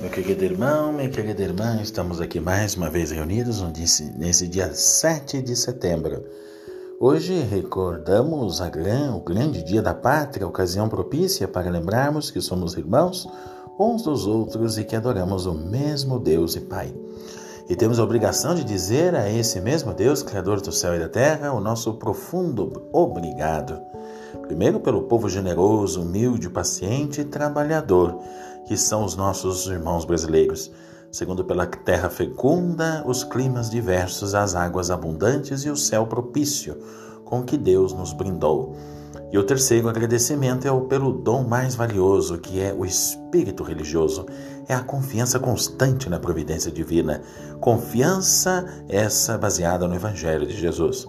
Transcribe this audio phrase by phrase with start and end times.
[0.00, 3.62] Meu querido irmão, minha querida irmã, estamos aqui mais uma vez reunidos
[4.16, 6.24] nesse dia 7 de setembro.
[6.98, 13.28] Hoje recordamos gran, o grande dia da pátria, ocasião propícia para lembrarmos que somos irmãos
[13.78, 16.94] uns dos outros e que adoramos o mesmo Deus e Pai.
[17.68, 21.10] E temos a obrigação de dizer a esse mesmo Deus, Criador do céu e da
[21.10, 23.78] terra, o nosso profundo obrigado.
[24.42, 28.18] Primeiro, pelo povo generoso, humilde, paciente e trabalhador,
[28.66, 30.70] que são os nossos irmãos brasileiros.
[31.12, 36.76] Segundo, pela terra fecunda, os climas diversos, as águas abundantes e o céu propício,
[37.24, 38.76] com que Deus nos brindou.
[39.32, 44.26] E o terceiro agradecimento é o pelo dom mais valioso, que é o espírito religioso.
[44.68, 47.22] É a confiança constante na providência divina.
[47.60, 51.08] Confiança essa baseada no Evangelho de Jesus.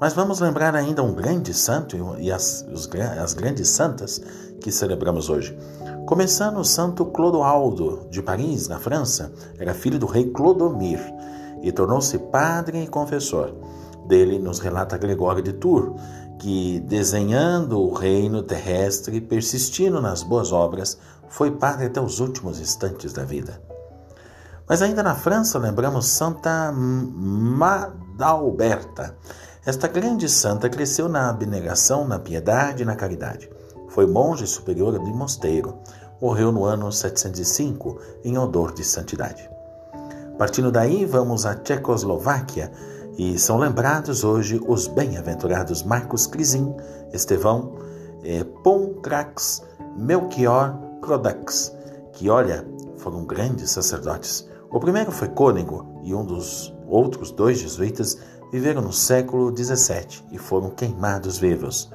[0.00, 2.88] Mas vamos lembrar ainda um grande santo e as, os,
[3.20, 4.20] as grandes santas
[4.60, 5.58] que celebramos hoje.
[6.06, 11.00] Começando o santo Clodoaldo, de Paris, na França, era filho do rei Clodomir
[11.62, 13.52] e tornou-se padre e confessor.
[14.06, 16.00] Dele nos relata Gregório de Tours,
[16.38, 20.96] que, desenhando o reino terrestre e persistindo nas boas obras,
[21.28, 23.60] foi padre até os últimos instantes da vida.
[24.68, 26.70] Mas ainda na França lembramos Santa
[28.12, 29.16] Madalberta.
[29.68, 33.50] Esta grande santa cresceu na abnegação, na piedade e na caridade.
[33.90, 35.76] Foi monge superior de mosteiro.
[36.22, 39.46] Morreu no ano 705 em odor de santidade.
[40.38, 42.72] Partindo daí, vamos à Tchecoslováquia
[43.18, 46.74] e são lembrados hoje os bem-aventurados Marcos Crisim,
[47.12, 47.74] Estevão,
[48.24, 48.46] eh,
[49.98, 51.76] Melchior Crodax,
[52.14, 54.48] que, olha, foram grandes sacerdotes.
[54.70, 58.16] O primeiro foi cônego e um dos outros dois jesuítas
[58.50, 61.90] viveram no século XVII e foram queimados vivos.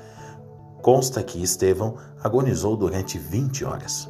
[0.81, 4.09] Consta que Estevão agonizou durante 20 horas.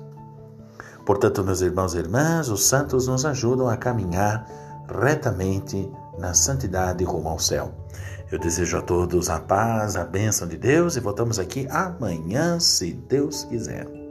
[1.05, 4.47] Portanto, meus irmãos e irmãs, os santos nos ajudam a caminhar
[5.01, 7.71] retamente na santidade rumo ao céu.
[8.31, 12.93] Eu desejo a todos a paz, a bênção de Deus e voltamos aqui amanhã, se
[12.93, 14.02] Deus quiser.